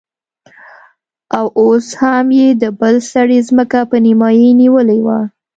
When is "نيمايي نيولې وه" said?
4.05-5.19